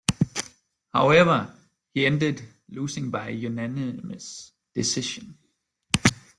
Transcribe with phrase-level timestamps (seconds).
[0.93, 1.53] However,
[1.93, 5.37] he ended losing by unanimous decision.